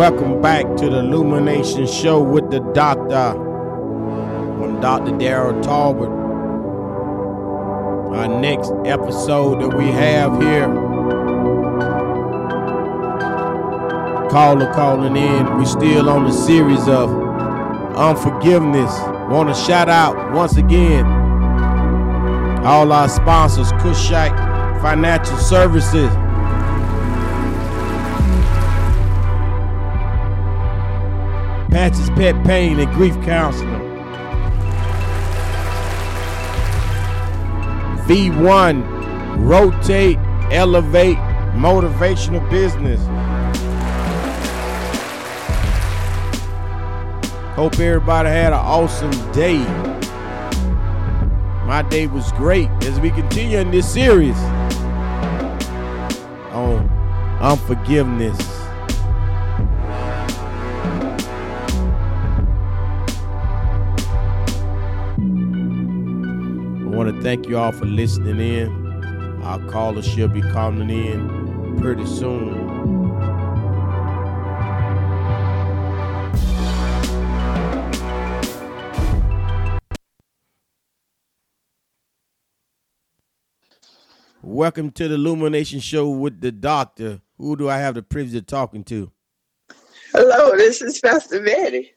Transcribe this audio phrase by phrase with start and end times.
[0.00, 3.14] Welcome back to the Illumination Show with the Doctor.
[3.14, 5.10] I'm Dr.
[5.10, 6.08] Daryl Talbot.
[8.16, 10.68] Our next episode that we have here.
[14.30, 15.44] Caller calling in.
[15.58, 17.10] We're still on the series of
[17.94, 18.98] unforgiveness.
[19.30, 21.04] Want to shout out once again
[22.64, 24.32] all our sponsors, Cushite
[24.80, 26.10] Financial Services.
[31.70, 33.68] Patches Pet Pain and Grief Counseling.
[38.06, 38.82] V1
[39.38, 40.18] Rotate,
[40.50, 41.16] Elevate,
[41.54, 43.00] Motivational Business.
[47.54, 49.58] Hope everybody had an awesome day.
[51.66, 54.36] My day was great as we continue in this series
[56.52, 56.88] on
[57.40, 58.49] unforgiveness.
[67.00, 69.42] Want to thank you all for listening in.
[69.42, 72.68] Our caller should be calling in pretty soon.
[84.42, 87.22] Welcome to the Illumination Show with the Doctor.
[87.38, 89.10] Who do I have the privilege of talking to?
[90.12, 91.92] Hello, this is Pastor Betti.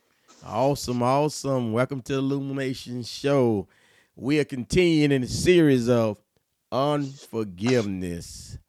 [0.45, 1.73] Awesome, awesome.
[1.73, 3.67] Welcome to the Illumination Show.
[4.15, 6.17] We are continuing in a series of
[6.71, 8.59] unforgiveness.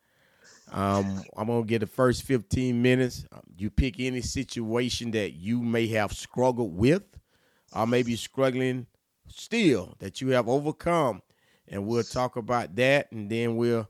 [0.73, 3.27] Um, I'm gonna get the first 15 minutes.
[3.56, 7.03] You pick any situation that you may have struggled with,
[7.75, 8.87] or maybe struggling
[9.28, 11.20] still that you have overcome,
[11.69, 13.89] and we'll talk about that, and then we'll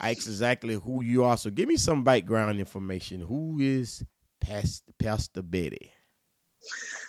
[0.00, 1.36] ask exactly who you are.
[1.36, 3.20] So give me some background information.
[3.20, 4.02] Who is
[4.40, 5.90] Pastor, Pastor Betti?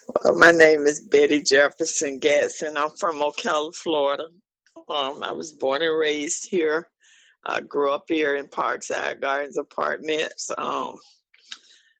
[0.09, 2.77] Well, my name is Betti Jefferson Gadson.
[2.77, 4.25] I'm from Ocala, Florida.
[4.89, 6.87] Um, I was born and raised here.
[7.45, 10.49] I grew up here in Parkside Gardens Apartments.
[10.57, 10.95] Um,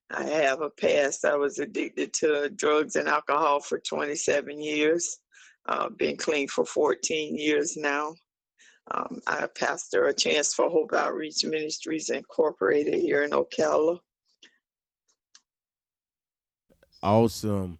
[0.09, 1.23] I have a past.
[1.23, 5.19] I was addicted to drugs and alcohol for 27 years.
[5.67, 8.15] Uh, been clean for 14 years now.
[8.89, 13.99] Um, I pastor a Chance for Hope Outreach Ministries Incorporated here in Ocala.
[17.03, 17.77] Awesome.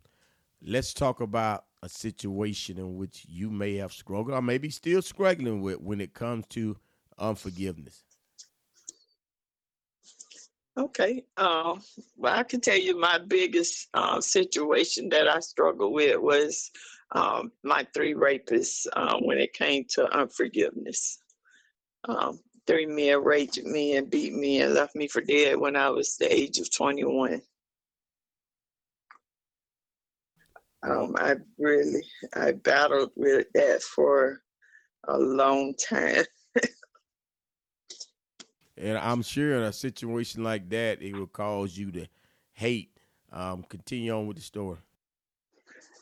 [0.62, 5.62] Let's talk about a situation in which you may have struggled or maybe still struggling
[5.62, 6.78] with when it comes to
[7.18, 8.04] unforgiveness.
[10.78, 11.26] Okay.
[11.36, 11.76] Uh,
[12.16, 16.72] well, I can tell you my biggest uh, situation that I struggled with was
[17.12, 21.20] um, my three rapists uh, when it came to unforgiveness.
[22.08, 25.90] Um, three men raped me and beat me and left me for dead when I
[25.90, 27.42] was the age of 21.
[30.84, 32.04] Um, I really,
[32.36, 34.42] I battled with that for
[35.08, 36.24] a long time.
[38.78, 42.08] and I'm sure in a situation like that, it will cause you to
[42.54, 42.92] hate.
[43.32, 44.78] Um, continue on with the story.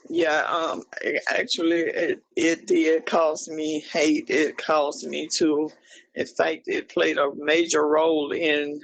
[0.10, 0.84] Yeah, um,
[1.28, 4.30] actually, it, it did cause me hate.
[4.30, 5.70] It caused me to,
[6.16, 8.80] in fact, it played a major role in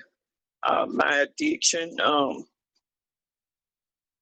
[0.64, 1.96] uh, my addiction.
[2.02, 2.46] Um,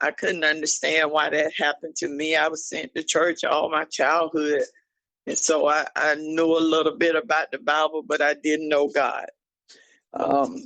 [0.01, 2.35] I couldn't understand why that happened to me.
[2.35, 4.63] I was sent to church all my childhood.
[5.28, 8.88] And so I, I knew a little bit about the Bible, but I didn't know
[8.89, 9.28] God.
[10.13, 10.57] Um,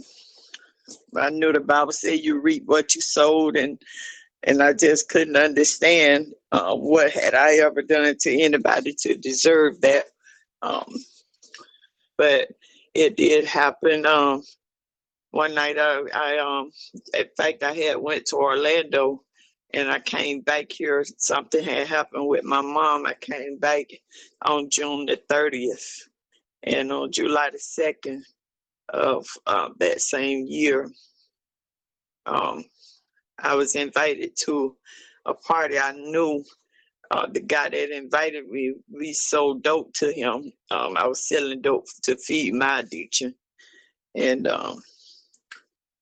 [1.16, 3.82] I knew the Bible said you reap what you sowed, and
[4.44, 9.82] and I just couldn't understand uh, what had I ever done to anybody to deserve
[9.82, 10.06] that.
[10.62, 10.94] Um,
[12.18, 12.50] but
[12.94, 14.06] it did happen.
[14.06, 14.44] Um,
[15.32, 16.72] one night, I, I um,
[17.14, 19.25] in fact, I had went to Orlando
[19.76, 21.06] and I came back here.
[21.18, 23.06] Something had happened with my mom.
[23.06, 23.88] I came back
[24.42, 26.00] on June the 30th,
[26.64, 28.22] and on July the 2nd
[28.90, 30.90] of uh, that same year,
[32.26, 32.64] um,
[33.38, 34.78] I was invited to
[35.26, 35.78] a party.
[35.78, 36.46] I knew
[37.12, 38.76] uh, the guy that invited me.
[38.90, 40.54] We sold dope to him.
[40.72, 43.36] Um, I was selling dope to feed my addiction,
[44.16, 44.82] and um,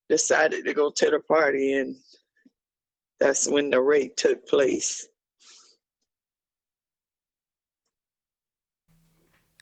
[0.09, 1.95] decided to go to the party and
[3.23, 5.07] that's when the rape took place.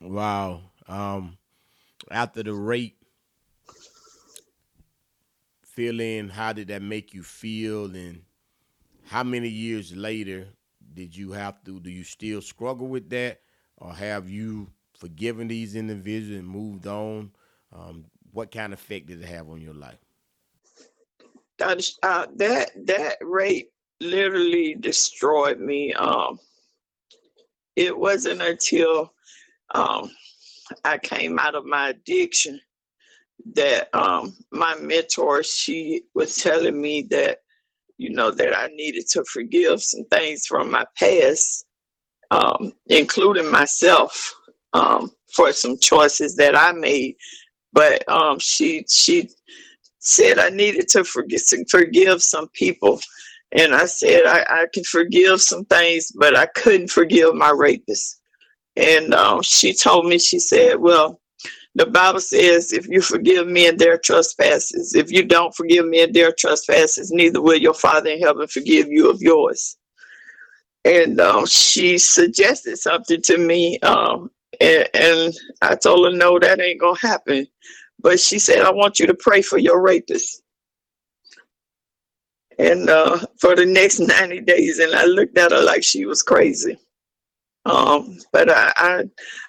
[0.01, 0.63] Wow.
[0.87, 1.37] Um,
[2.09, 2.97] after the rape,
[5.63, 7.85] feeling, how did that make you feel?
[7.95, 8.23] And
[9.05, 10.47] how many years later
[10.95, 13.41] did you have to, do you still struggle with that?
[13.77, 17.31] Or have you forgiven these individuals and moved on?
[17.71, 19.99] Um, what kind of effect did it have on your life?
[21.61, 25.93] Uh, that that rape literally destroyed me.
[25.93, 26.39] Um,
[27.75, 29.13] it wasn't until
[29.73, 30.11] um,
[30.83, 32.59] I came out of my addiction
[33.55, 37.39] that um, my mentor she was telling me that
[37.97, 41.65] you know that I needed to forgive some things from my past,
[42.31, 44.33] um, including myself
[44.73, 47.15] um, for some choices that I made.
[47.73, 49.29] But um, she she
[50.01, 52.99] said I needed to forgive forgive some people,
[53.51, 58.19] and I said I, I could forgive some things, but I couldn't forgive my rapist.
[58.75, 61.21] And um, she told me, she said, Well,
[61.75, 66.33] the Bible says, if you forgive men their trespasses, if you don't forgive men their
[66.37, 69.77] trespasses, neither will your Father in heaven forgive you of yours.
[70.83, 76.59] And um, she suggested something to me, um, and, and, I told her, no, that
[76.59, 77.47] ain't going to happen.
[78.01, 80.41] But she said, I want you to pray for your rapist.
[82.59, 86.21] And uh, for the next 90 days, and I looked at her like she was
[86.21, 86.77] crazy.
[87.65, 89.03] Um, but I, I,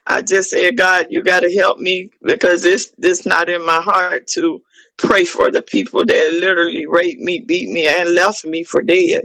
[0.06, 3.81] I just said, God, you got to help me because this, this not in my
[3.81, 4.62] heart to
[4.98, 9.25] pray for the people that literally raped me, beat me, and left me for dead.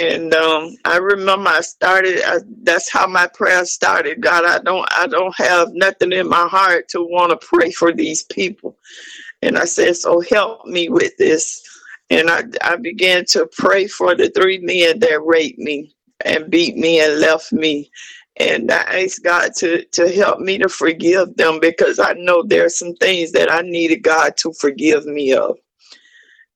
[0.00, 2.22] And um, I remember I started.
[2.24, 4.22] I, that's how my prayer started.
[4.22, 7.92] God, I don't, I don't have nothing in my heart to want to pray for
[7.92, 8.78] these people.
[9.42, 11.62] And I said, so help me with this.
[12.08, 15.94] And I, I began to pray for the three men that raped me
[16.24, 17.90] and beat me and left me.
[18.38, 22.64] And I asked God to, to help me to forgive them because I know there
[22.64, 25.58] are some things that I needed God to forgive me of.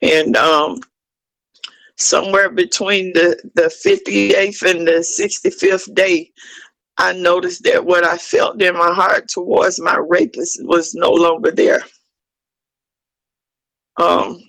[0.01, 0.81] And um,
[1.99, 6.31] somewhere between the, the 58th and the 65th day,
[6.99, 11.51] I noticed that what I felt in my heart towards my rapist was no longer
[11.51, 11.83] there.
[14.01, 14.41] Um,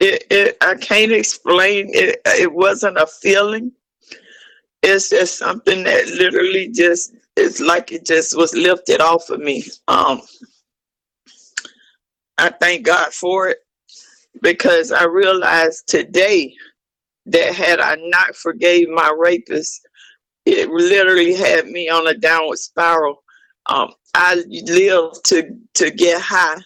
[0.00, 2.20] it, it I can't explain it.
[2.26, 3.72] It wasn't a feeling.
[4.82, 9.64] It's just something that literally just it's like it just was lifted off of me.
[9.88, 10.22] Um,
[12.38, 13.58] I thank God for it
[14.42, 16.54] because I realized today
[17.26, 19.86] that had I not forgave my rapist,
[20.44, 23.22] it literally had me on a downward spiral.
[23.66, 26.58] Um, I lived to to get high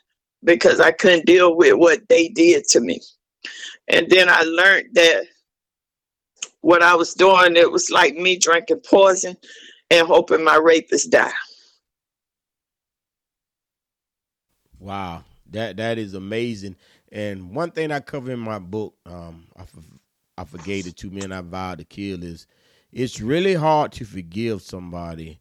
[0.45, 3.01] because I couldn't deal with what they did to me.
[3.89, 5.25] And then I learned that
[6.61, 9.37] what I was doing, it was like me drinking poison
[9.91, 11.33] and hoping my rapist die.
[14.79, 16.77] Wow, that that is amazing.
[17.13, 19.65] And one thing I cover in my book, um, I,
[20.39, 22.47] I forgave the two men I vowed to kill is
[22.93, 25.41] it's really hard to forgive somebody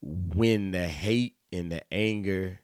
[0.00, 2.60] when the hate and the anger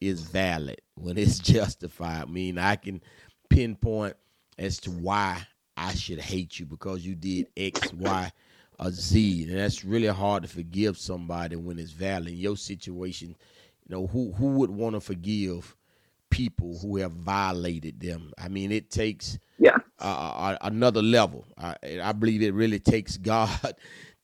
[0.00, 2.22] is valid, when it's justified.
[2.22, 3.02] I mean, I can
[3.48, 4.16] pinpoint
[4.58, 5.46] as to why
[5.76, 8.32] I should hate you because you did X, Y,
[8.78, 9.44] or Z.
[9.44, 12.28] And that's really hard to forgive somebody when it's valid.
[12.28, 15.76] In your situation, you know, who who would want to forgive
[16.36, 18.30] people who have violated them?
[18.38, 21.46] I mean, it takes yeah uh, another level.
[21.56, 23.74] I, I believe it really takes God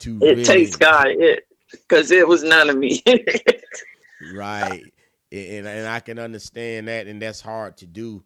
[0.00, 0.18] to.
[0.18, 3.02] It really, takes God, it because it, it was none of me.
[4.34, 4.82] right,
[5.32, 8.22] and and I can understand that, and that's hard to do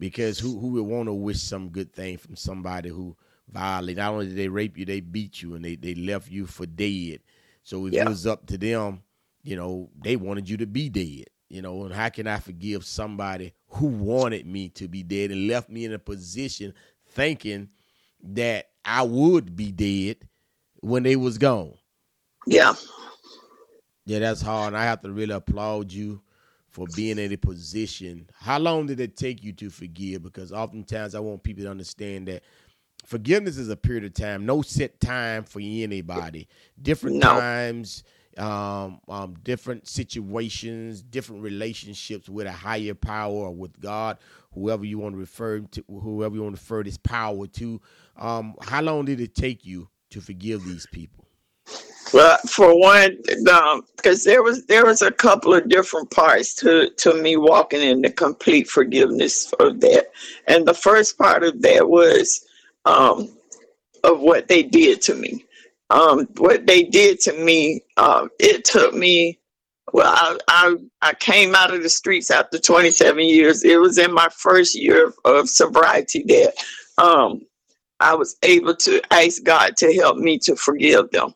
[0.00, 3.16] because who who would want to wish some good thing from somebody who
[3.48, 3.98] violated?
[3.98, 6.66] Not only did they rape you, they beat you and they they left you for
[6.66, 7.20] dead.
[7.62, 8.02] So if yeah.
[8.02, 9.02] it was up to them,
[9.44, 11.26] you know, they wanted you to be dead.
[11.50, 15.48] You know, and how can I forgive somebody who wanted me to be dead and
[15.48, 16.72] left me in a position
[17.08, 17.68] thinking
[18.22, 20.28] that I would be dead
[20.76, 21.74] when they was gone?
[22.46, 22.74] Yeah.
[24.06, 24.68] Yeah, that's hard.
[24.68, 26.22] And I have to really applaud you
[26.68, 28.28] for being in a position.
[28.38, 30.22] How long did it take you to forgive?
[30.22, 32.44] Because oftentimes I want people to understand that
[33.04, 36.48] forgiveness is a period of time, no set time for anybody.
[36.80, 37.28] Different no.
[37.28, 38.04] times,
[38.40, 44.18] um, um, different situations, different relationships with a higher power or with God,
[44.54, 47.80] whoever you want to refer to, whoever you want to refer this power to.
[48.16, 51.26] Um, how long did it take you to forgive these people?
[52.12, 56.90] Well, for one, because um, there was there was a couple of different parts to
[56.90, 60.06] to me walking in the complete forgiveness of that,
[60.48, 62.44] and the first part of that was
[62.84, 63.28] um,
[64.02, 65.44] of what they did to me.
[65.90, 69.40] Um, what they did to me, um, it took me.
[69.92, 73.64] Well, I, I I came out of the streets after 27 years.
[73.64, 76.54] It was in my first year of, of sobriety that
[77.02, 77.42] um,
[78.00, 81.34] I was able to ask God to help me to forgive them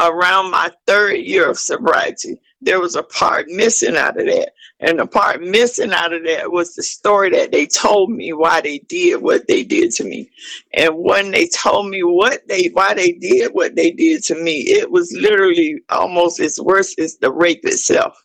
[0.00, 4.52] around my third year of sobriety, there was a part missing out of that.
[4.80, 8.60] And the part missing out of that was the story that they told me why
[8.60, 10.30] they did what they did to me.
[10.74, 14.60] And when they told me what they why they did what they did to me,
[14.60, 18.22] it was literally almost as worse as the rape itself.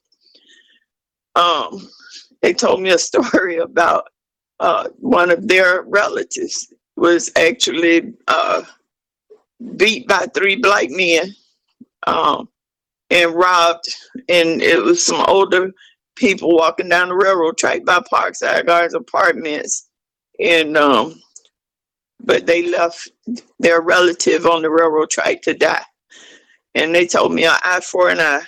[1.36, 1.90] Um,
[2.42, 4.10] they told me a story about
[4.60, 8.64] uh, one of their relatives was actually uh,
[9.76, 11.36] beat by three black men
[12.08, 12.48] um,
[13.10, 13.94] and robbed.
[14.30, 15.72] And it was some older
[16.16, 19.88] people walking down the railroad track by Parkside Gardens Apartments.
[20.40, 21.22] And um,
[22.22, 23.10] but they left
[23.60, 25.84] their relative on the railroad track to die.
[26.74, 28.42] And they told me an eye for an eye,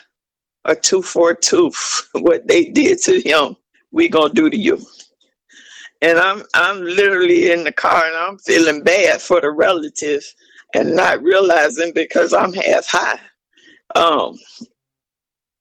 [0.66, 2.10] a tooth for a tooth.
[2.14, 3.56] What they did to him,
[3.92, 4.80] we gonna do to you.
[6.02, 10.24] And I'm I'm literally in the car and I'm feeling bad for the relative
[10.74, 13.20] and not realizing because I'm half high
[13.98, 14.40] um,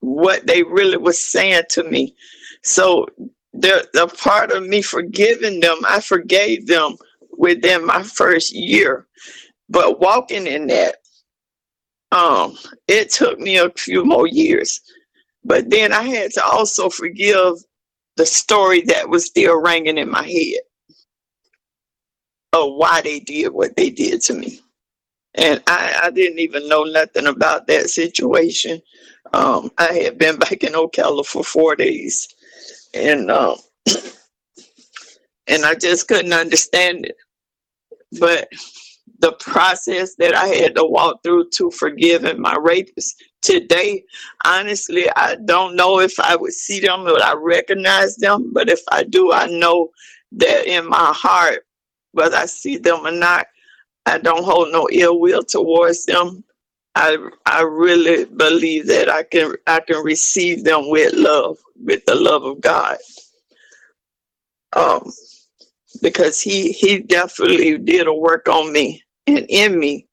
[0.00, 2.16] what they really was saying to me.
[2.64, 3.06] So
[3.54, 6.96] the the part of me forgiving them, I forgave them
[7.38, 9.06] within my first year.
[9.68, 10.96] But walking in that,
[12.12, 12.56] um,
[12.88, 14.80] it took me a few more years.
[15.44, 17.54] But then I had to also forgive
[18.16, 20.60] the story that was still ringing in my head
[22.52, 24.60] of why they did what they did to me
[25.36, 28.80] and I, I didn't even know nothing about that situation.
[29.32, 32.28] Um, I had been back in Ocala for four days,
[32.94, 33.56] and um,
[35.46, 37.16] and I just couldn't understand it.
[38.18, 38.48] But
[39.20, 44.04] the process that I had to walk through to forgiving my rapist today,
[44.44, 48.50] honestly, I don't know if I would see them or I recognize them.
[48.52, 49.90] But if I do, I know
[50.32, 51.66] that in my heart,
[52.12, 53.46] whether I see them or not,
[54.06, 56.44] I don't hold no ill will towards them.
[56.96, 62.16] I I really believe that I can I can receive them with love, with the
[62.16, 62.98] love of God.
[64.74, 65.12] Um,
[66.02, 70.06] because he he definitely did a work on me and in me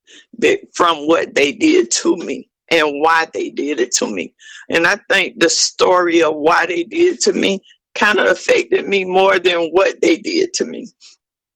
[0.73, 4.33] from what they did to me and why they did it to me.
[4.69, 7.61] And I think the story of why they did to me
[7.95, 10.87] kind of affected me more than what they did to me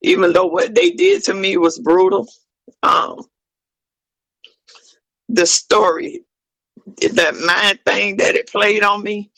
[0.02, 2.28] even though what they did to me was brutal.
[2.82, 3.24] Um,
[5.28, 6.24] the story,
[7.12, 9.30] that mind thing that it played on me,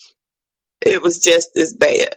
[0.80, 2.16] it was just as bad.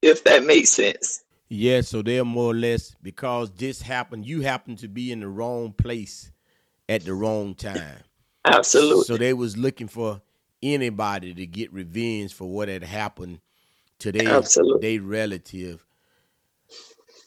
[0.00, 1.22] If that makes sense.
[1.48, 5.28] Yeah, so they're more or less because this happened, you happened to be in the
[5.28, 6.32] wrong place
[6.88, 7.98] at the wrong time.
[8.44, 9.04] Absolutely.
[9.04, 10.22] So they was looking for
[10.62, 13.40] anybody to get revenge for what had happened
[13.98, 14.42] to their,
[14.80, 15.84] their relative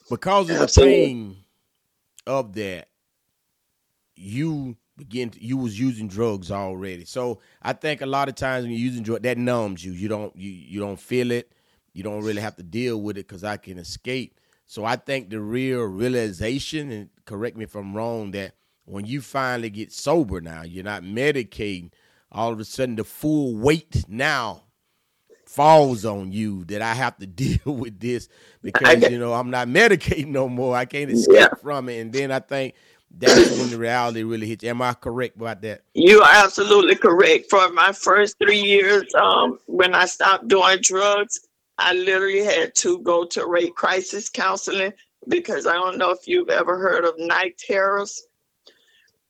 [0.08, 0.94] because of Absolutely.
[0.94, 1.36] the pain
[2.26, 2.88] of that,
[4.14, 7.04] you begin to, you was using drugs already.
[7.04, 9.92] So I think a lot of times when you're using drugs, that numbs you.
[9.92, 11.52] You don't you you don't feel it.
[11.92, 14.38] You don't really have to deal with it because I can escape.
[14.66, 19.20] So I think the real realization, and correct me if I'm wrong, that when you
[19.20, 21.92] finally get sober now, you're not medicating,
[22.30, 24.65] all of a sudden the full weight now
[25.46, 28.28] falls on you that I have to deal with this
[28.62, 30.76] because you know I'm not medicating no more.
[30.76, 31.48] I can't escape yeah.
[31.60, 32.00] from it.
[32.00, 32.74] And then I think
[33.18, 34.64] that's when the reality really hits.
[34.64, 35.82] Am I correct about that?
[35.94, 37.48] You are absolutely correct.
[37.48, 41.40] For my first three years, um, when I stopped doing drugs,
[41.78, 44.92] I literally had to go to rape crisis counseling
[45.28, 48.22] because I don't know if you've ever heard of night terrors.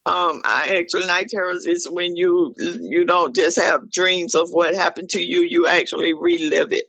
[0.07, 4.75] Um, I actually night terrors is when you you don't just have dreams of what
[4.75, 6.87] happened to you, you actually relive it.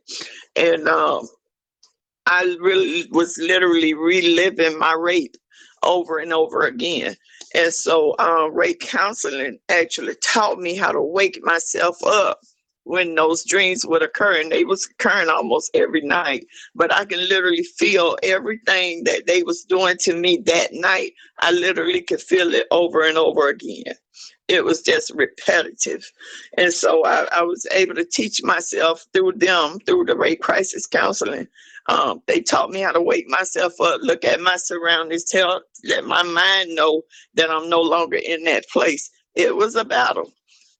[0.55, 1.27] And um,
[2.27, 5.35] I really was literally reliving my rape
[5.83, 7.15] over and over again.
[7.55, 12.39] And so um, rape counseling actually taught me how to wake myself up
[12.87, 16.47] when those dreams would occur and they was occurring almost every night.
[16.75, 21.13] But i can literally feel everything that they was doing to me that night.
[21.39, 23.95] I literally could feel it over and over again.
[24.47, 26.11] It was just repetitive.
[26.57, 30.87] And so i, I was able to teach myself through them through the rape crisis
[30.87, 31.47] counseling.
[31.87, 36.05] Um, they taught me how to wake myself up look at my surroundings tell let
[36.05, 37.03] my mind know
[37.35, 39.09] that i'm no longer in that place.
[39.35, 40.31] It was a battle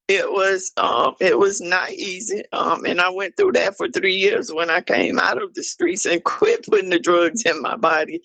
[0.08, 4.16] it was um, it was not easy um, and i went through that for three
[4.16, 7.76] years when i came out of the streets and quit putting the drugs in my
[7.76, 8.22] body.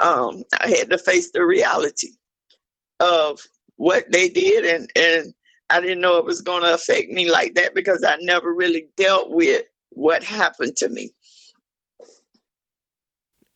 [0.00, 2.10] Um, i had to face the reality
[3.00, 3.40] of
[3.76, 5.34] what they did and and
[5.70, 8.88] i didn't know it was going to affect me like that because i never really
[8.96, 9.64] dealt with
[9.94, 11.10] what happened to me.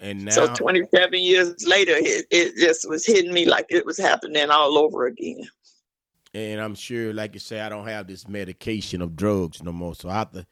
[0.01, 3.99] And now, so 27 years later it, it just was hitting me like it was
[3.99, 5.41] happening all over again
[6.35, 9.95] and I'm sure, like you say, I don't have this medication of drugs no more,
[9.95, 10.47] so I have to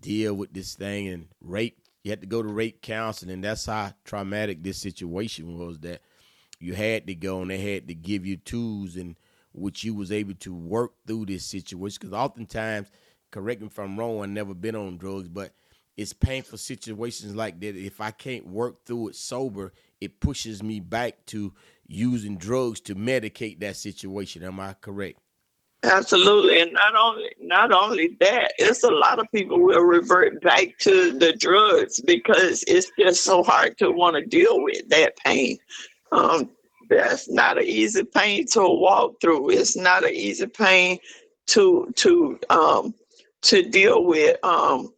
[0.00, 1.78] deal with this thing and rape.
[2.02, 3.40] You had to go to rape counseling.
[3.40, 5.78] That's how traumatic this situation was.
[5.80, 6.00] That
[6.58, 9.16] you had to go and they had to give you tools and
[9.52, 11.98] which you was able to work through this situation.
[12.00, 12.88] Because oftentimes,
[13.30, 15.52] correct me if I'm wrong, I've never been on drugs, but
[15.96, 17.76] it's painful situations like that.
[17.76, 21.52] If I can't work through it sober, it pushes me back to
[21.88, 24.44] using drugs to medicate that situation.
[24.44, 25.18] Am I correct?
[25.84, 30.76] Absolutely, and not only not only that, it's a lot of people will revert back
[30.78, 35.56] to the drugs because it's just so hard to want to deal with that pain.
[36.10, 36.50] Um,
[36.90, 39.50] that's not an easy pain to walk through.
[39.50, 40.98] It's not an easy pain
[41.48, 42.92] to to um,
[43.42, 44.42] to deal with.
[44.44, 44.92] Um,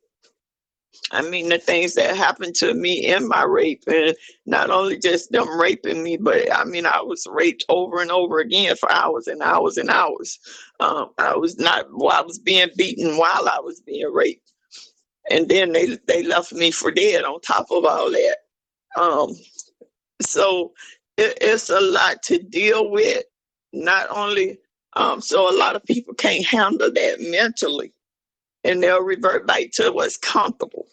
[1.13, 4.15] I mean, the things that happened to me in my rape, and
[4.47, 8.41] not only just them raping me, but I mean, I was raped over and over
[8.41, 10.39] again for hours and hours and hours.
[10.81, 14.53] Um, I was not, well, I was being beaten while I was being raped,
[15.31, 18.37] and then they they left me for dead on top of all that.
[19.01, 19.31] Um,
[20.23, 20.73] so
[21.17, 23.25] it, it's a lot to deal with.
[23.73, 24.59] Not only,
[24.95, 27.93] um, so a lot of people can't handle that mentally
[28.65, 30.87] and they'll revert back to what's comfortable.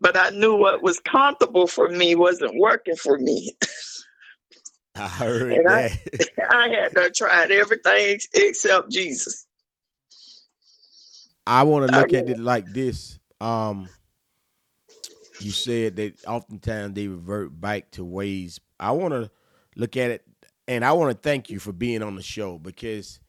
[0.00, 3.54] But I knew what was comfortable for me wasn't working for me.
[4.96, 5.92] I heard and that.
[6.50, 9.46] I, I had to try everything except Jesus.
[11.46, 13.18] I want to look at it like this.
[13.40, 13.88] Um,
[15.40, 18.60] you said that oftentimes they revert back to ways.
[18.78, 19.30] I want to
[19.76, 20.24] look at it,
[20.68, 23.20] and I want to thank you for being on the show because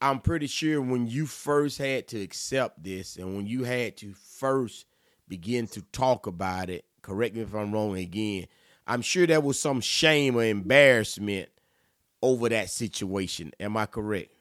[0.00, 4.14] I'm pretty sure when you first had to accept this and when you had to
[4.14, 4.86] first
[5.28, 8.46] begin to talk about it, correct me if I'm wrong again,
[8.86, 11.48] I'm sure there was some shame or embarrassment
[12.22, 13.52] over that situation.
[13.58, 14.32] Am I correct?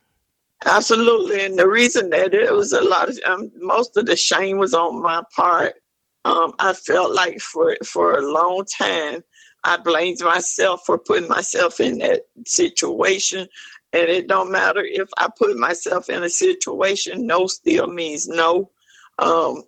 [0.66, 1.46] Absolutely.
[1.46, 4.74] And the reason that it was a lot of um, most of the shame was
[4.74, 5.76] on my part.
[6.24, 9.24] Um, I felt like for for a long time
[9.64, 13.48] I blamed myself for putting myself in that situation
[13.96, 18.72] and it don't matter if I put myself in a situation, no still means no.
[19.20, 19.64] Um,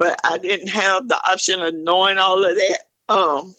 [0.00, 2.80] but I didn't have the option of knowing all of that.
[3.10, 3.54] Um,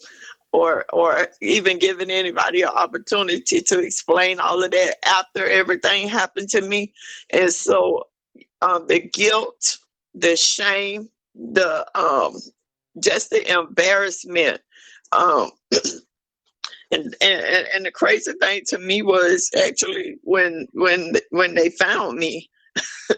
[0.52, 6.50] or or even giving anybody an opportunity to explain all of that after everything happened
[6.50, 6.94] to me.
[7.30, 8.04] And so
[8.62, 9.78] um, the guilt,
[10.14, 12.36] the shame, the um,
[13.00, 14.62] just the embarrassment
[15.12, 15.50] um,
[16.92, 22.18] and, and and the crazy thing to me was actually when when when they found
[22.18, 22.50] me,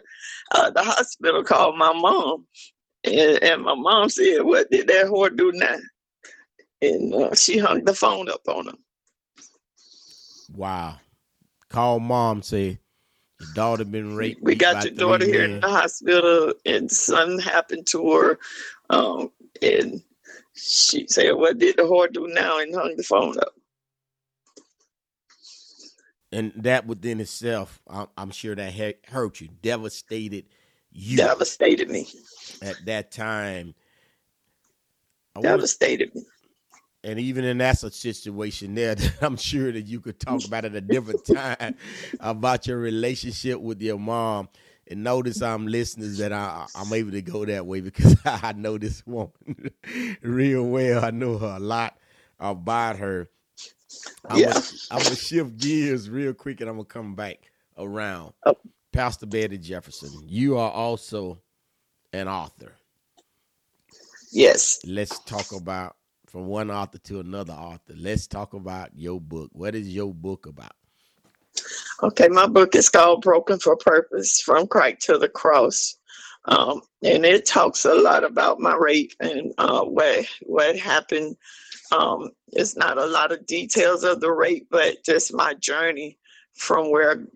[0.52, 2.46] uh, the hospital called my mom,
[3.04, 5.76] and, and, my mom said, "What did that whore do now?"
[6.82, 8.78] And uh, she hung the phone up on him.
[10.54, 10.96] Wow!
[11.68, 12.42] Call mom.
[12.42, 12.78] Say
[13.40, 14.42] your daughter been raped.
[14.42, 18.38] We got your daughter here in the hospital, and something happened to her,
[18.90, 19.30] um,
[19.62, 20.02] and
[20.54, 23.54] she said, "What did the whore do now?" and hung the phone up
[26.34, 28.74] and that within itself, I'm, I'm sure that
[29.06, 30.46] hurt you, devastated
[30.94, 32.09] you, devastated me
[32.62, 33.74] at that time.
[35.37, 36.22] I devastated me.
[37.02, 40.80] And even in that situation there, I'm sure that you could talk about at a
[40.80, 41.74] different time
[42.20, 44.48] about your relationship with your mom.
[44.87, 48.78] And notice I'm listeners that I, I'm able to go that way because I know
[48.78, 49.70] this woman
[50.22, 51.04] real well.
[51.04, 51.98] I know her a lot
[52.38, 53.28] about her.
[54.28, 54.61] I'm yeah.
[54.90, 58.35] Gonna shift gears real quick, and I'm gonna come back around.
[58.44, 58.57] Oh.
[58.94, 61.40] Pastor Betti Jefferson, you are also
[62.12, 62.72] an author.
[64.30, 64.80] Yes.
[64.87, 67.94] Let's talk about from one author to another author.
[67.96, 69.50] Let's talk about your book.
[69.52, 70.72] What is your book about?
[72.02, 75.96] Okay, my book is called Broken for Purpose From Crack to the Cross.
[76.44, 81.37] Um, and it talks a lot about my rape and uh, what what happened
[81.90, 86.18] um, it's not a lot of details of the rape, but just my journey
[86.52, 87.26] from where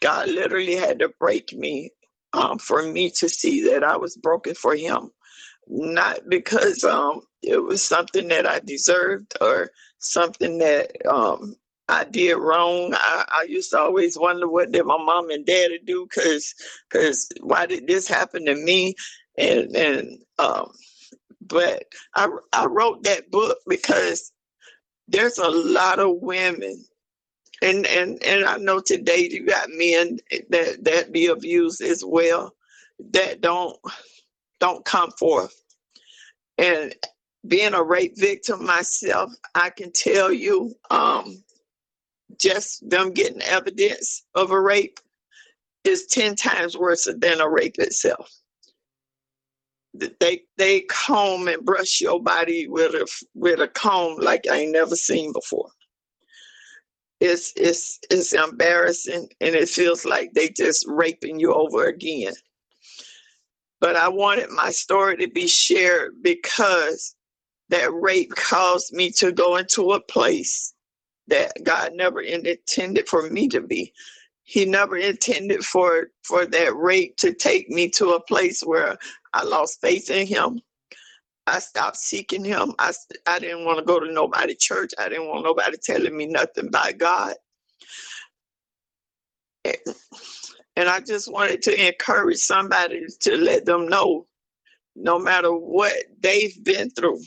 [0.00, 1.90] God literally had to break me
[2.32, 5.10] um, for me to see that I was broken for Him.
[5.66, 11.56] Not because um, it was something that I deserved or something that um,
[11.88, 12.94] I did wrong.
[12.94, 16.54] I, I, used to always wonder what did my mom and daddy do because
[16.88, 18.94] because why did this happen to me?
[19.36, 20.72] And and um,
[21.40, 21.84] but
[22.14, 24.32] I, I wrote that book because
[25.08, 26.84] there's a lot of women
[27.62, 30.18] and and and I know today you got men
[30.50, 32.54] that that be abused as well
[33.12, 33.76] that don't
[34.60, 35.54] don't come forth.
[36.56, 36.94] And
[37.46, 41.42] being a rape victim myself, I can tell you um,
[42.38, 44.98] just them getting evidence of a rape
[45.84, 48.30] is 10 times worse than a rape itself.
[49.94, 54.72] They they comb and brush your body with a with a comb like I ain't
[54.72, 55.70] never seen before.
[57.20, 62.34] It's it's it's embarrassing and it feels like they just raping you over again.
[63.80, 67.14] But I wanted my story to be shared because
[67.70, 70.74] that rape caused me to go into a place
[71.28, 73.92] that God never intended for me to be.
[74.44, 78.96] He never intended for for that rape to take me to a place where
[79.34, 80.60] I lost faith in him.
[81.48, 82.74] I stopped seeking him.
[82.78, 82.92] I,
[83.26, 84.92] I didn't want to go to nobody church.
[84.98, 87.34] I didn't want nobody telling me nothing about God.
[89.64, 89.76] And,
[90.76, 94.26] and I just wanted to encourage somebody to let them know
[94.96, 97.20] no matter what they've been through,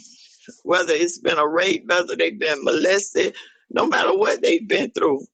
[0.63, 3.35] whether it's been a rape, whether they've been molested,
[3.69, 5.25] no matter what they've been through,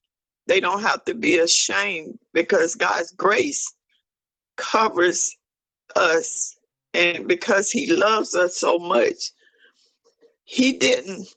[0.47, 3.73] they don't have to be ashamed because God's grace
[4.55, 5.35] covers
[5.95, 6.56] us.
[6.93, 9.31] And because he loves us so much,
[10.45, 11.27] he didn't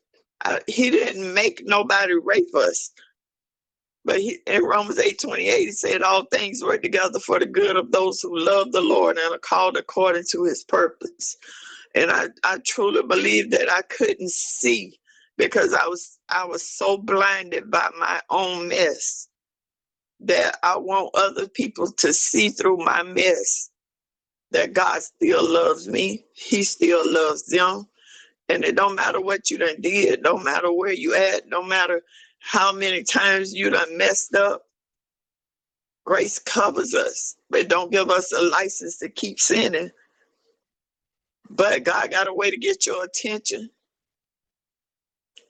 [0.44, 2.90] uh, he didn't make nobody rape us.
[4.04, 7.76] But he, in Romans 8 28, he said, All things work together for the good
[7.76, 11.36] of those who love the Lord and are called according to his purpose.
[11.94, 14.98] And I, I truly believe that I couldn't see
[15.36, 19.28] because I was I was so blinded by my own mess
[20.20, 23.69] that I want other people to see through my mess
[24.52, 26.24] that God still loves me.
[26.34, 27.86] He still loves them.
[28.48, 32.02] And it don't matter what you done did, no matter where you at, no matter
[32.40, 34.62] how many times you done messed up.
[36.04, 39.90] Grace covers us, but don't give us a license to keep sinning.
[41.48, 43.70] But God got a way to get your attention.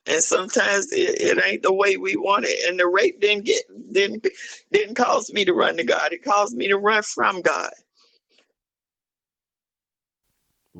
[0.07, 2.69] And sometimes it, it ain't the way we want it.
[2.69, 4.27] And the rape didn't get didn't
[4.73, 6.13] didn't cause me to run to God.
[6.13, 7.71] It caused me to run from God.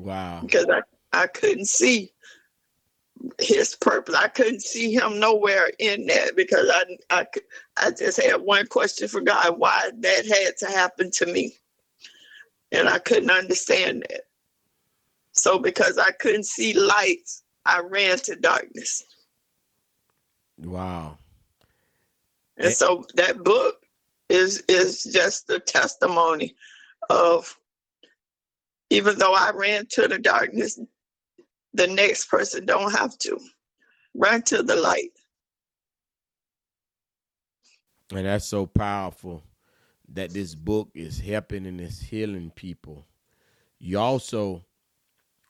[0.01, 0.41] Wow.
[0.41, 0.81] Because I,
[1.13, 2.11] I couldn't see
[3.39, 4.15] his purpose.
[4.15, 7.27] I couldn't see him nowhere in that because I, I,
[7.77, 11.55] I just had one question for God why that had to happen to me.
[12.71, 14.21] And I couldn't understand that.
[15.33, 19.03] So because I couldn't see lights, I ran to darkness.
[20.57, 21.17] Wow.
[22.57, 22.71] And eh.
[22.71, 23.75] so that book
[24.29, 26.55] is is just a testimony
[27.09, 27.57] of
[28.91, 30.77] even though I ran to the darkness,
[31.73, 33.39] the next person don't have to.
[34.13, 35.11] Run to the light.
[38.13, 39.43] And that's so powerful
[40.09, 43.07] that this book is helping and it's healing people.
[43.79, 44.65] You also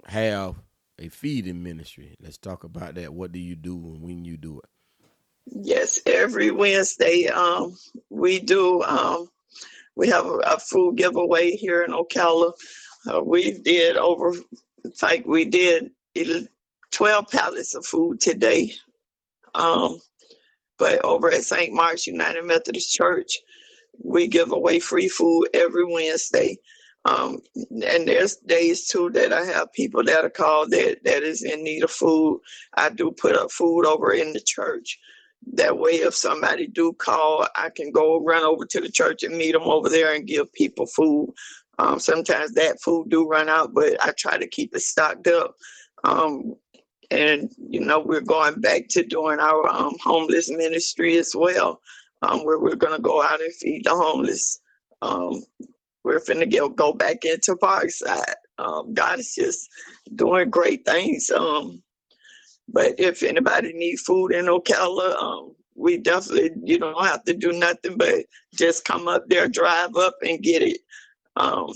[0.05, 0.55] have
[0.99, 2.15] a feeding ministry.
[2.21, 3.11] Let's talk about that.
[3.11, 4.69] What do you do and when you do it?
[5.47, 7.75] Yes, every Wednesday um,
[8.11, 8.83] we do.
[8.83, 9.27] Um,
[9.95, 12.53] we have a, a, food giveaway here in Ocala.
[13.23, 14.33] We did over,
[14.85, 15.91] in fact, we did
[16.91, 18.73] 12 pallets of food today.
[19.55, 19.99] Um,
[20.79, 21.73] but over at St.
[21.73, 23.37] Mark's United Methodist Church,
[24.03, 26.57] we give away free food every Wednesday.
[27.05, 27.39] Um,
[27.71, 31.63] and there's days too that I have people that are called that that is in
[31.63, 32.41] need of food.
[32.75, 34.99] I do put up food over in the church.
[35.53, 39.37] That way, if somebody do call, I can go run over to the church and
[39.37, 41.33] meet them over there and give people food.
[41.79, 45.55] Um, sometimes that food do run out, but I try to keep it stocked up.
[46.03, 46.55] Um,
[47.11, 51.81] and you know, we're going back to doing our um, homeless ministry as well,
[52.21, 54.59] um, where we're going to go out and feed the homeless.
[55.01, 55.43] Um,
[56.03, 58.35] we're finna get, go back into Parkside.
[58.57, 59.69] Um, God is just
[60.15, 61.31] doing great things.
[62.69, 67.97] But if anybody needs food in Ocala, we definitely you don't have to do nothing
[67.97, 70.79] but just come up there, drive up, and get it.
[71.35, 71.71] Um,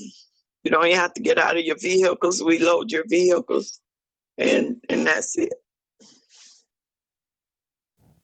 [0.63, 2.43] you don't even have to get out of your vehicles.
[2.43, 3.79] We load your vehicles,
[4.37, 5.53] and and that's it.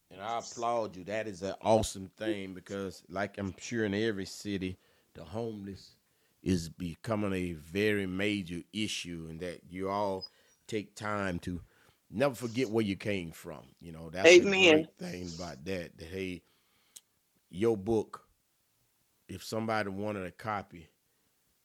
[0.09, 1.03] And I applaud you.
[1.05, 4.77] That is an awesome thing because, like I'm sure in every city,
[5.13, 5.95] the homeless
[6.43, 10.25] is becoming a very major issue, and that you all
[10.67, 11.61] take time to
[12.09, 13.61] never forget where you came from.
[13.79, 14.87] You know, that's Amen.
[14.97, 15.97] the great thing about that.
[15.97, 16.41] That hey,
[17.49, 18.25] your book,
[19.27, 20.87] if somebody wanted a copy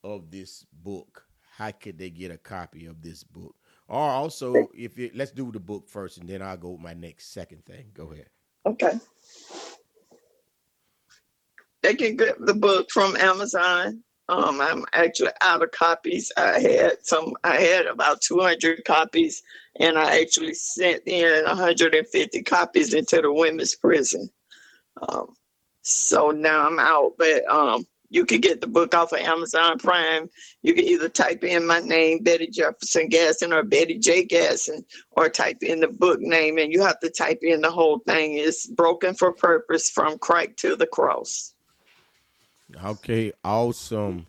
[0.06, 3.54] of this book, how could they get a copy of this book?
[3.88, 6.94] Or also, if it, let's do the book first, and then I'll go with my
[6.94, 7.86] next second thing.
[7.94, 8.28] Go ahead.
[8.64, 8.98] Okay.
[11.82, 14.02] They can get the book from Amazon.
[14.28, 16.32] Um, I'm actually out of copies.
[16.36, 17.34] I had some.
[17.44, 19.42] I had about 200 copies,
[19.78, 24.28] and I actually sent in 150 copies into the women's prison.
[25.08, 25.36] Um,
[25.82, 30.28] so now I'm out, but um, you can get the book off of Amazon Prime.
[30.62, 34.26] You can either type in my name, Betti Jefferson Gadson, or Betti J.
[34.26, 38.00] Gadson, or type in the book name, and you have to type in the whole
[38.00, 38.36] thing.
[38.36, 41.54] It's Broken for Purpose from Crack to the Cross.
[42.84, 44.26] Okay, awesome.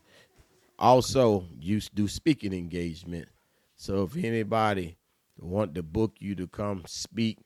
[0.80, 3.28] Also, you do speaking engagement.
[3.76, 4.98] So if anybody
[5.40, 7.38] want to book you to come speak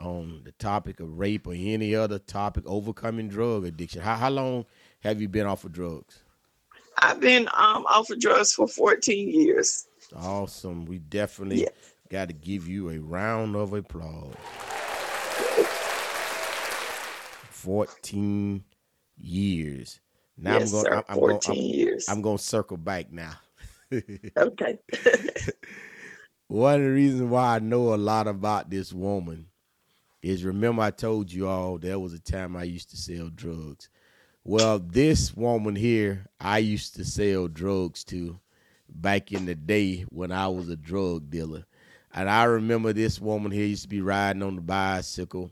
[0.00, 4.64] on the topic of rape or any other topic, overcoming drug addiction, how, how long
[5.00, 6.22] have you been off of drugs?
[6.98, 9.86] I've been um, off of drugs for 14 years.
[10.14, 10.84] Awesome.
[10.84, 11.68] We definitely
[12.10, 14.34] got to give you a round of applause.
[17.50, 18.64] 14
[19.18, 20.00] years.
[20.36, 20.84] Now yes, I'm going.
[20.84, 22.08] Sir, I'm, 14 I'm, years.
[22.08, 23.34] I'm going to circle back now.
[24.36, 24.78] okay.
[26.48, 29.46] One of the reasons why I know a lot about this woman
[30.22, 33.88] is remember I told you all there was a time I used to sell drugs.
[34.44, 38.38] Well, this woman here, I used to sell drugs to
[38.88, 41.64] back in the day when I was a drug dealer.
[42.12, 45.50] And I remember this woman here used to be riding on the bicycle.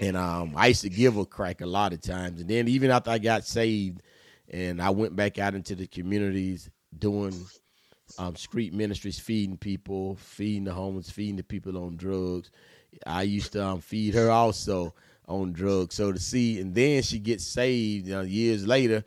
[0.00, 2.40] And um, I used to give her crack a lot of times.
[2.40, 4.02] And then even after I got saved
[4.48, 7.34] and I went back out into the communities doing
[8.18, 12.50] um, street ministries, feeding people, feeding the homeless, feeding the people on drugs,
[13.06, 14.94] I used to um, feed her also
[15.26, 15.94] on drugs.
[15.94, 19.04] So to see, and then she gets saved you know, years later.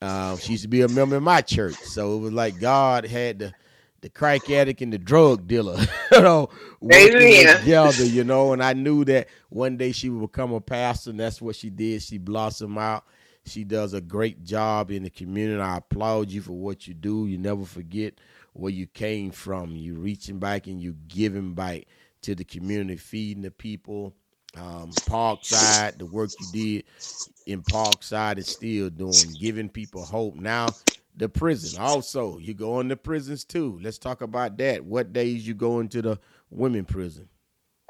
[0.00, 3.06] Uh, she used to be a member of my church, so it was like God
[3.06, 3.54] had the
[4.02, 5.76] the crack addict and the drug dealer,
[6.12, 6.48] you know,
[6.80, 8.52] working together, you know.
[8.52, 11.70] And I knew that one day she would become a pastor, and that's what she
[11.70, 12.02] did.
[12.02, 13.04] She blossomed out.
[13.46, 15.60] She does a great job in the community.
[15.60, 17.26] I applaud you for what you do.
[17.26, 18.14] You never forget
[18.52, 19.74] where you came from.
[19.76, 21.86] You reaching back and you giving back
[22.22, 24.14] to the community, feeding the people
[24.56, 26.84] um, Parkside, the work you did
[27.46, 30.34] in Parkside is still doing, giving people hope.
[30.36, 30.68] Now,
[31.16, 33.78] the prison also, you go into prisons too.
[33.82, 34.84] Let's talk about that.
[34.84, 36.18] What days you go into the
[36.50, 37.28] women prison?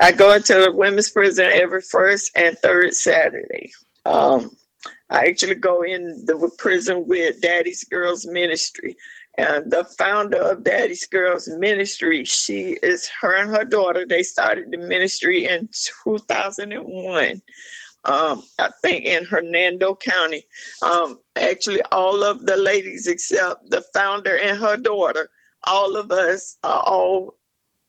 [0.00, 3.72] I go into the women's prison every first and third Saturday.
[4.04, 4.56] Um,
[5.08, 8.96] I actually go in the prison with Daddy's Girls Ministry
[9.38, 12.24] and the founder of Daddy's Girls Ministry.
[12.24, 14.06] She is her and her daughter.
[14.06, 15.68] They started the ministry in
[16.04, 17.42] 2001.
[18.04, 20.46] Um, I think in Hernando County.
[20.82, 25.28] Um, actually, all of the ladies except the founder and her daughter,
[25.64, 27.36] all of us are all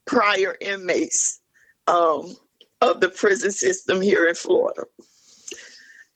[0.05, 1.39] prior inmates
[1.85, 2.35] um,
[2.81, 4.83] of the prison system here in Florida.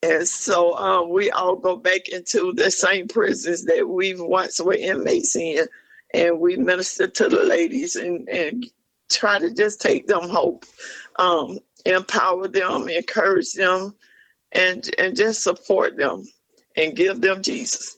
[0.03, 4.73] And so um, we all go back into the same prisons that we once were
[4.73, 5.65] inmates in.
[6.13, 8.65] And we minister to the ladies and, and
[9.09, 10.65] try to just take them hope,
[11.17, 13.95] um, empower them, encourage them,
[14.51, 16.25] and, and just support them
[16.75, 17.97] and give them Jesus.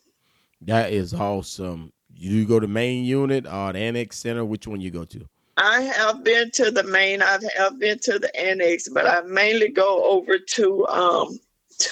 [0.61, 1.91] That is awesome.
[2.15, 4.45] You go to main unit or the annex center?
[4.45, 5.25] Which one you go to?
[5.57, 7.21] I have been to the main.
[7.21, 11.39] I have been to the annex, but I mainly go over to um,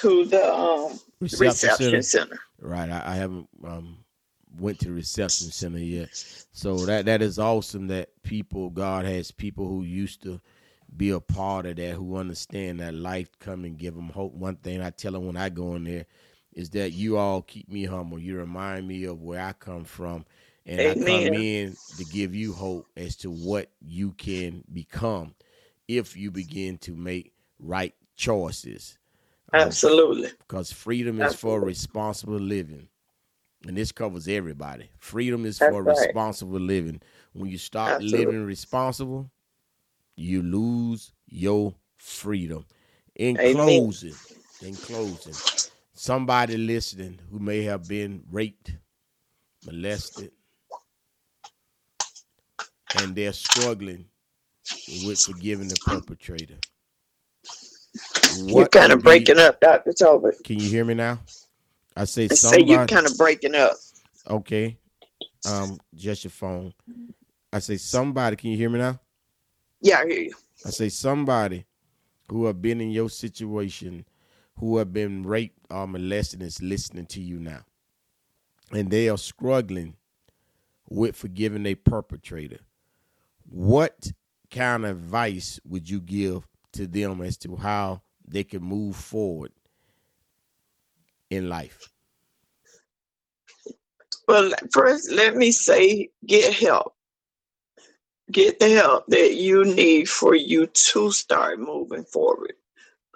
[0.00, 2.02] to the um, reception, reception center.
[2.02, 2.40] center.
[2.60, 2.90] Right.
[2.90, 3.98] I, I haven't um,
[4.58, 6.08] went to reception center yet.
[6.52, 10.40] So that that is awesome that people God has people who used to
[10.96, 14.34] be a part of that who understand that life come and give them hope.
[14.34, 16.06] One thing I tell them when I go in there
[16.52, 18.18] is that you all keep me humble.
[18.18, 20.24] You remind me of where I come from.
[20.66, 21.02] And Amen.
[21.02, 25.34] I come in to give you hope as to what you can become
[25.88, 28.98] if you begin to make right choices.
[29.52, 30.30] Absolutely.
[30.40, 31.60] Because freedom is Absolutely.
[31.60, 32.88] for responsible living.
[33.66, 34.90] And this covers everybody.
[34.98, 35.84] Freedom is That's for right.
[35.84, 37.00] responsible living.
[37.32, 38.34] When you start Absolutely.
[38.34, 39.30] living responsible,
[40.16, 42.66] you lose your freedom.
[43.16, 43.56] In Amen.
[43.58, 44.18] closing,
[44.60, 45.40] in closing,
[45.94, 48.72] somebody listening who may have been raped,
[49.64, 50.32] molested,
[52.92, 54.06] and they're struggling
[54.86, 56.58] with forgiving the perpetrator.
[58.38, 59.92] You're kind of breaking up, Dr.
[59.92, 60.42] Tolbert.
[60.44, 61.20] Can you hear me now?
[61.96, 62.62] I say I somebody.
[62.62, 63.74] Say you're kind of breaking up.
[64.28, 64.78] Okay.
[65.46, 66.72] Um, just your phone.
[67.52, 68.36] I say somebody.
[68.36, 68.98] Can you hear me now?
[69.80, 70.34] Yeah, I hear you.
[70.64, 71.66] I say somebody
[72.30, 74.06] who have been in your situation,
[74.58, 77.64] who have been raped or molested, is listening to you now,
[78.70, 79.96] and they are struggling
[80.88, 82.60] with forgiving a perpetrator.
[83.44, 84.12] What
[84.50, 89.52] kind of advice would you give to them as to how they can move forward
[91.30, 91.88] in life?
[94.28, 96.94] Well, first, let me say get help.
[98.30, 102.54] Get the help that you need for you to start moving forward.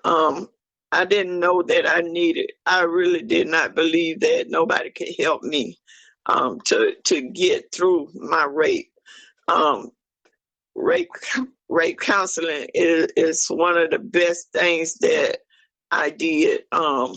[0.05, 0.51] Um,
[0.93, 2.53] I didn't know that I needed.
[2.67, 5.79] I really did not believe that nobody could help me
[6.27, 8.93] um, to to get through my rape.
[9.49, 9.91] Um,
[10.77, 11.11] rape
[11.69, 15.39] rape counseling is, is one of the best things that
[15.91, 16.63] I did.
[16.73, 17.17] Um,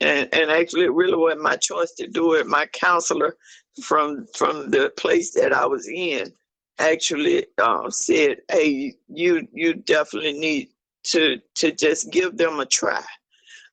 [0.00, 2.46] and, and actually, it really wasn't my choice to do it.
[2.46, 3.36] My counselor
[3.82, 6.32] from from the place that I was in
[6.78, 10.68] actually uh, said, "Hey, you you definitely need
[11.04, 13.04] to to just give them a try."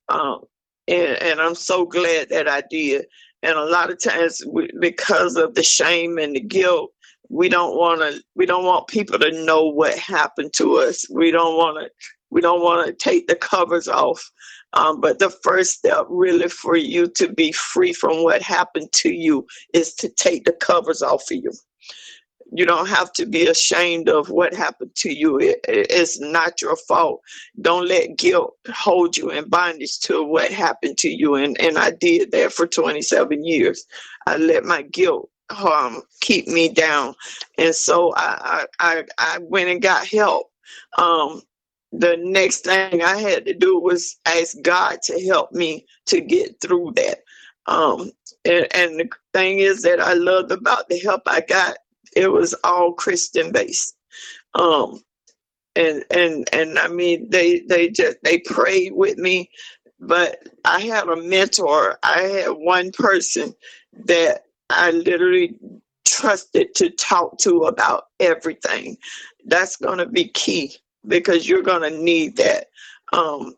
[0.08, 0.42] Um,
[0.88, 3.06] and and I'm so glad that I did.
[3.44, 4.42] And a lot of times,
[4.80, 6.92] because of the shame and the guilt,
[7.32, 8.22] we don't want to.
[8.36, 11.06] We don't want people to know what happened to us.
[11.10, 11.90] We don't want to.
[12.30, 14.30] We don't want to take the covers off.
[14.74, 19.12] Um, but the first step, really, for you to be free from what happened to
[19.12, 21.52] you, is to take the covers off of you.
[22.54, 25.38] You don't have to be ashamed of what happened to you.
[25.38, 27.22] It, it's not your fault.
[27.62, 31.36] Don't let guilt hold you in bondage to what happened to you.
[31.36, 33.86] And, and I did that for 27 years.
[34.26, 37.14] I let my guilt um, keep me down.
[37.58, 40.50] And so I, I, I went and got help.
[40.98, 41.42] Um,
[41.92, 46.60] the next thing I had to do was ask God to help me to get
[46.60, 47.18] through that.
[47.66, 48.12] Um,
[48.44, 51.76] and, and the thing is that I loved about the help I got
[52.16, 53.96] it was all Christian based.
[54.54, 55.02] Um,
[55.76, 59.50] and and and I mean they they just they prayed with me,
[60.00, 61.98] but I had a mentor.
[62.02, 63.54] I had one person
[64.06, 65.54] that I literally
[66.04, 68.96] trusted to talk to about everything.
[69.46, 72.66] That's going to be key because you're going to need that.
[73.12, 73.54] Um,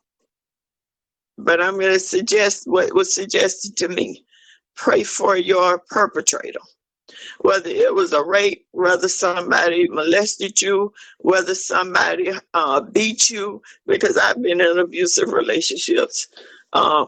[1.38, 4.24] but I'm going to suggest what was suggested to me.
[4.76, 6.60] Pray for your perpetrator
[7.40, 14.16] whether it was a rape, whether somebody molested you, whether somebody uh, beat you, because
[14.16, 16.28] I've been in abusive relationships.
[16.72, 17.06] Uh,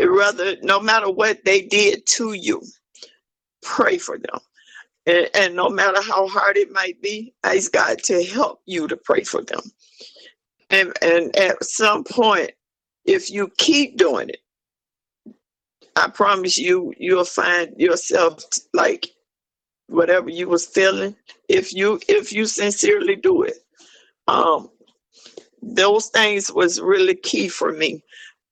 [0.00, 2.62] rather, no matter what they did to you,
[3.62, 4.40] pray for them.
[5.06, 8.96] And, and no matter how hard it might be, ask God to help you to
[8.96, 9.60] pray for them.
[10.70, 12.52] And, and at some point,
[13.04, 14.38] if you keep doing it,
[15.96, 19.08] I promise you, you'll find yourself like
[19.88, 21.16] whatever you was feeling.
[21.48, 23.56] If you if you sincerely do it,
[24.28, 24.70] um,
[25.62, 28.02] those things was really key for me.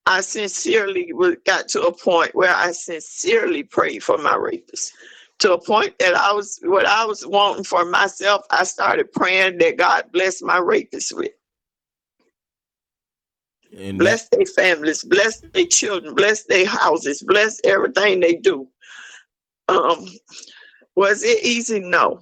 [0.08, 1.12] I sincerely
[1.44, 4.94] got to a point where I sincerely prayed for my rapist.
[5.40, 9.58] To a point that I was what I was wanting for myself, I started praying
[9.58, 11.32] that God bless my rapist with.
[13.76, 18.66] And bless their families, bless their children, bless their houses, bless everything they do.
[19.68, 20.08] Um,
[20.96, 21.80] was it easy?
[21.80, 22.20] No.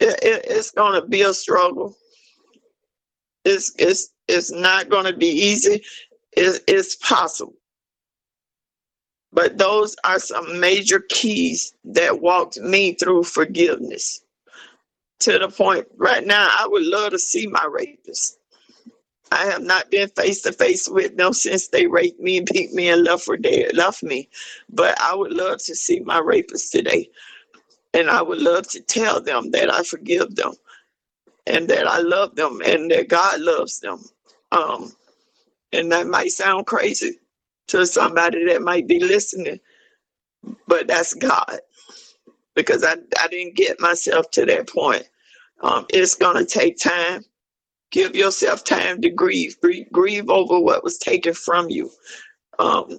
[0.00, 1.94] It, it, it's going to be a struggle.
[3.44, 5.84] It's it's it's not going to be easy.
[6.36, 7.54] It, it's possible.
[9.32, 14.22] But those are some major keys that walked me through forgiveness.
[15.20, 18.38] To the point right now, I would love to see my rapist.
[19.32, 22.72] I have not been face to face with them since they raped me and beat
[22.72, 24.28] me and left for dead, left me.
[24.70, 27.10] But I would love to see my rapists today.
[27.94, 30.54] And I would love to tell them that I forgive them
[31.46, 34.04] and that I love them and that God loves them.
[34.52, 34.92] Um,
[35.74, 37.20] and that might sound crazy
[37.68, 39.60] to somebody that might be listening,
[40.68, 41.60] but that's God
[42.56, 45.04] because I, I didn't get myself to that point.
[45.62, 47.24] Um, it's going to take time.
[47.92, 49.60] Give yourself time to grieve.
[49.60, 49.90] grieve.
[49.92, 51.90] Grieve over what was taken from you.
[52.58, 52.98] Um,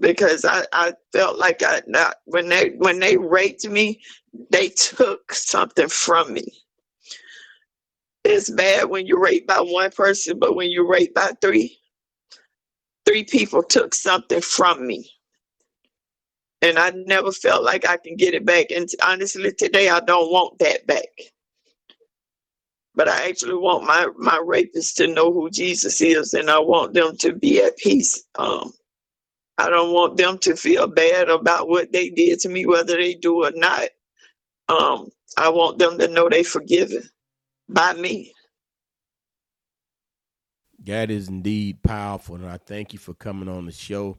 [0.00, 4.02] because I, I felt like I not when they when they raped me,
[4.50, 6.59] they took something from me.
[8.40, 11.78] It's bad when you're raped by one person, but when you're raped by three,
[13.06, 15.10] three people took something from me.
[16.62, 18.72] And I never felt like I can get it back.
[18.72, 21.08] And honestly, today I don't want that back
[22.96, 26.94] but I actually want my my rapists to know who Jesus is, and I want
[26.94, 28.24] them to be at peace.
[28.38, 28.72] Um,
[29.58, 33.14] I don't want them to feel bad about what they did to me, whether they
[33.14, 33.88] do or not.
[34.68, 37.08] Um, I want them to know they're forgiven
[37.72, 38.32] by me.
[40.84, 44.18] That is indeed powerful, and I thank you for coming on the show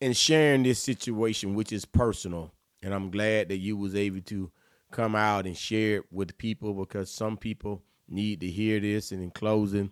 [0.00, 2.52] and sharing this situation, which is personal.
[2.82, 4.50] And I'm glad that you was able to
[4.90, 9.12] come out and share it with people because some people need to hear this.
[9.12, 9.90] And in closing,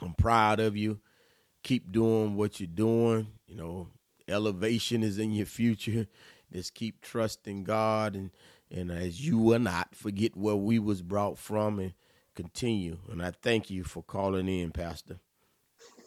[0.00, 1.00] I'm proud of you.
[1.62, 3.28] Keep doing what you're doing.
[3.46, 3.88] You know,
[4.28, 6.06] elevation is in your future.
[6.52, 8.30] Just keep trusting God and
[8.72, 11.92] and as you will not forget where we was brought from and
[12.40, 12.96] continue.
[13.10, 15.18] And I thank you for calling in, Pastor.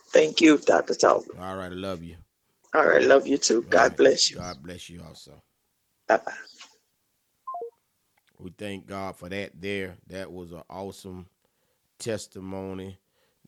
[0.08, 0.96] Thank you, Dr.
[0.96, 1.26] Talk.
[1.40, 2.16] All right, I love you.
[2.74, 3.62] All right, love you too.
[3.70, 3.98] God right.
[3.98, 4.38] bless you.
[4.38, 5.42] God bless you also.
[6.08, 6.34] Bye bye.
[8.40, 9.96] We thank God for that there.
[10.08, 11.28] That was an awesome
[12.00, 12.98] testimony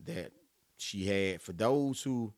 [0.05, 0.31] that
[0.77, 1.41] she had.
[1.41, 2.33] For those who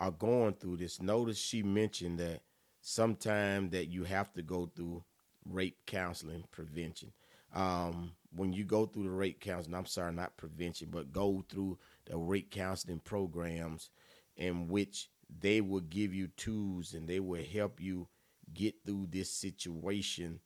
[0.00, 2.40] are going through this, notice she mentioned that
[2.80, 5.04] sometime that you have to go through
[5.48, 7.12] rape counseling prevention.
[7.54, 11.78] Um, when you go through the rape counseling, I'm sorry, not prevention, but go through
[12.06, 13.90] the rape counseling programs
[14.36, 15.08] in which
[15.40, 18.08] they will give you tools and they will help you
[18.52, 20.40] get through this situation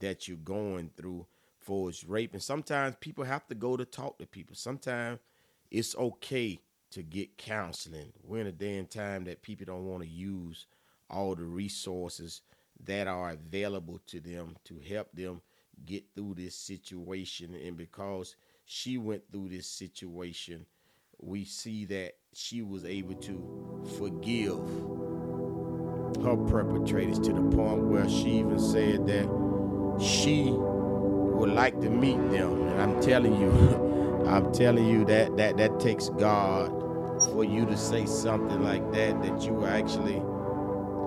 [0.00, 1.26] that you're going through
[1.58, 2.32] for its rape.
[2.32, 4.56] And sometimes people have to go to talk to people.
[4.56, 5.18] Sometimes
[5.70, 6.60] it's okay
[6.92, 8.12] to get counseling.
[8.22, 10.66] We're in a day and time that people don't want to use
[11.10, 12.42] all the resources
[12.84, 15.40] that are available to them to help them
[15.84, 17.54] get through this situation.
[17.54, 20.66] And because she went through this situation,
[21.20, 24.58] we see that she was able to forgive
[26.22, 29.28] her perpetrators to the point where she even said that
[30.00, 32.68] she would like to meet them.
[32.68, 36.70] And I'm telling you, I'm telling you that that that takes God
[37.32, 40.20] for you to say something like that that you actually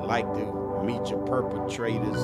[0.06, 2.18] like to meet your perpetrators,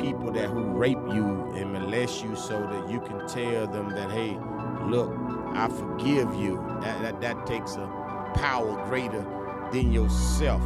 [0.00, 4.10] people that who rape you and molest you so that you can tell them that
[4.10, 4.38] hey,
[4.86, 5.10] look,
[5.54, 6.56] I forgive you.
[6.82, 7.86] That that, that takes a
[8.34, 9.24] power greater
[9.72, 10.62] than yourself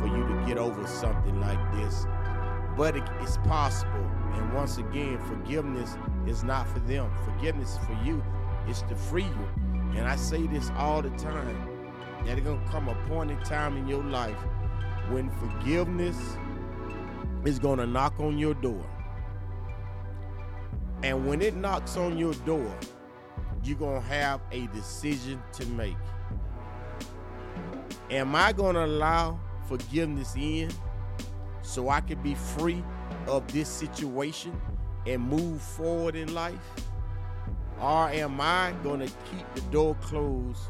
[0.00, 2.06] for you to get over something like this.
[2.76, 4.10] But it, it's possible.
[4.34, 5.96] And once again, forgiveness
[6.26, 7.10] is not for them.
[7.24, 8.22] Forgiveness is for you.
[8.66, 9.48] It's to free you.
[9.96, 11.70] And I say this all the time.
[12.24, 14.38] That there's gonna come a point in time in your life
[15.10, 16.16] when forgiveness
[17.44, 18.84] is gonna knock on your door.
[21.02, 22.78] And when it knocks on your door,
[23.62, 25.96] you're gonna have a decision to make.
[28.10, 29.38] Am I gonna allow
[29.68, 30.70] forgiveness in
[31.62, 32.82] so I can be free
[33.26, 34.60] of this situation
[35.06, 36.58] and move forward in life?
[37.80, 40.62] Or am I going to keep the door closed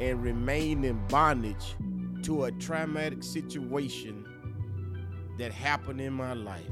[0.00, 1.76] and remain in bondage
[2.22, 4.27] to a traumatic situation
[5.38, 6.62] that happened in my life?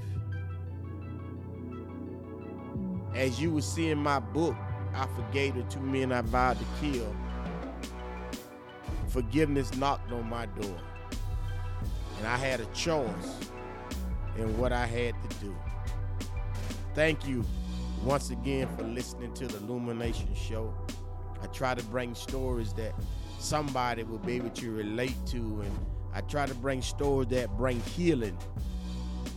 [3.15, 4.55] As you will see in my book,
[4.95, 7.15] I forgave the two men I vowed to kill.
[9.09, 10.77] Forgiveness knocked on my door.
[12.19, 13.51] And I had a choice
[14.37, 15.57] in what I had to do.
[16.95, 17.45] Thank you
[18.05, 20.75] once again for listening to the Illumination Show.
[21.43, 22.95] I try to bring stories that
[23.39, 25.73] somebody will be able to relate to, and
[26.17, 28.37] I try to bring stories that bring healing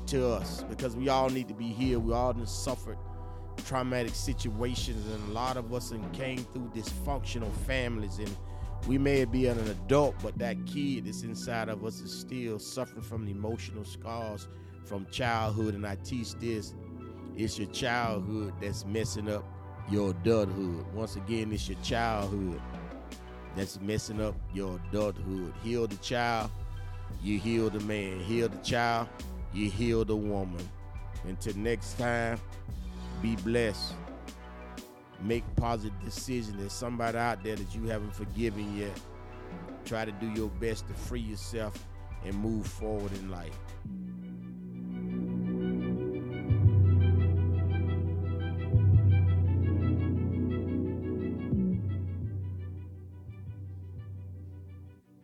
[0.08, 2.06] to us because we all need to be healed.
[2.06, 2.98] We all suffered
[3.66, 8.34] traumatic situations, and a lot of us came through dysfunctional families and
[8.88, 13.02] we may be an adult, but that kid that's inside of us is still suffering
[13.02, 14.48] from the emotional scars
[14.86, 15.76] from childhood.
[15.76, 16.74] And I teach this
[17.36, 19.44] it's your childhood that's messing up
[19.92, 20.86] your adulthood.
[20.94, 22.62] Once again, it's your childhood
[23.56, 25.54] that's messing up your adulthood.
[25.64, 26.50] Heal the child,
[27.22, 28.20] you heal the man.
[28.20, 29.08] Heal the child,
[29.54, 30.68] you heal the woman.
[31.26, 32.40] Until next time,
[33.22, 33.94] be blessed
[35.22, 36.58] make positive decisions.
[36.58, 39.00] There's somebody out there that you haven't forgiven yet.
[39.86, 41.74] Try to do your best to free yourself
[42.26, 43.58] and move forward in life.